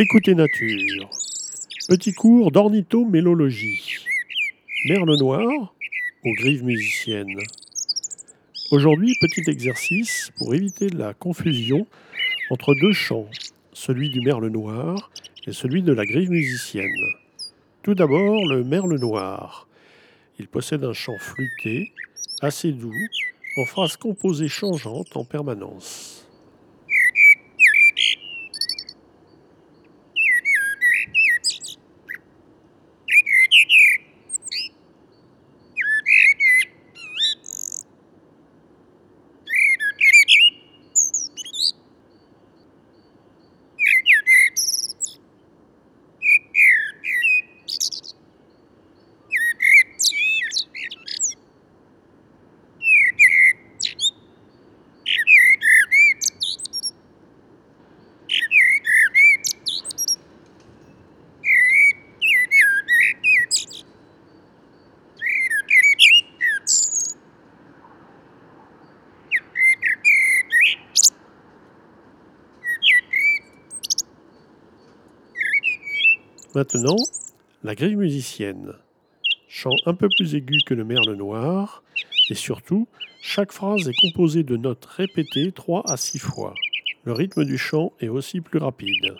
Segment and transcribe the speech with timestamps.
[0.00, 1.10] Écoutez nature.
[1.88, 3.96] Petit cours d'ornithomélologie.
[4.88, 5.74] Merle noir
[6.24, 7.40] aux grives musiciennes.
[8.70, 11.84] Aujourd'hui, petit exercice pour éviter la confusion
[12.52, 13.28] entre deux chants,
[13.72, 15.10] celui du merle noir
[15.48, 16.86] et celui de la grive musicienne.
[17.82, 19.66] Tout d'abord, le merle noir.
[20.38, 21.92] Il possède un chant flûté,
[22.40, 22.94] assez doux,
[23.56, 26.17] en phrases composées changeantes en permanence.
[76.54, 76.96] Maintenant,
[77.62, 78.72] la grille musicienne.
[79.48, 81.82] Chant un peu plus aigu que le merle noir,
[82.30, 82.88] et surtout,
[83.20, 86.54] chaque phrase est composée de notes répétées 3 à 6 fois.
[87.04, 89.14] Le rythme du chant est aussi plus rapide.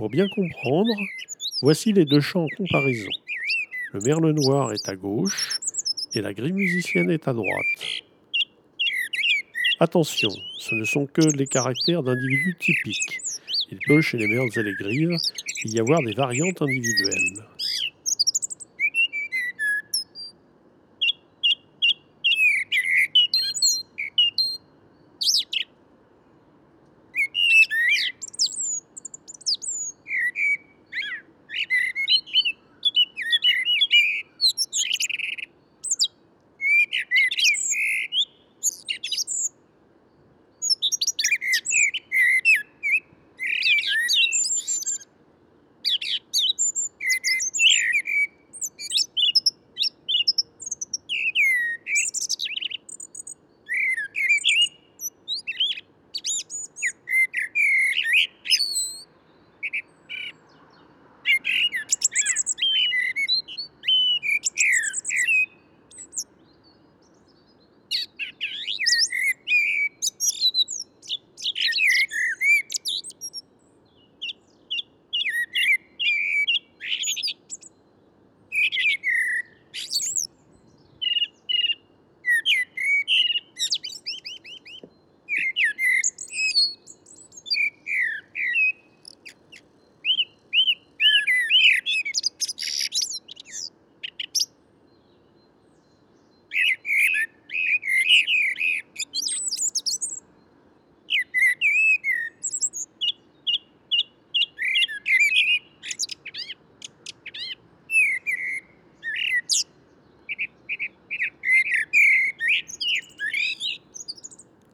[0.00, 0.94] Pour bien comprendre,
[1.60, 3.10] voici les deux chants en comparaison.
[3.92, 5.60] Le merle noir est à gauche
[6.14, 7.84] et la grille musicienne est à droite.
[9.78, 13.18] Attention, ce ne sont que les caractères d'individus typiques.
[13.70, 15.18] Il peut, chez les merles et les grives,
[15.66, 17.44] y avoir des variantes individuelles.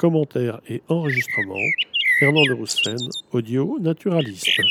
[0.00, 1.68] Commentaires et enregistrements,
[2.18, 2.96] Fernand de Roussen,
[3.32, 4.62] audio naturaliste.